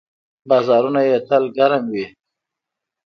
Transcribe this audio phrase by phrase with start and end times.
[0.49, 2.05] بازارونه یې تل ګرم وي.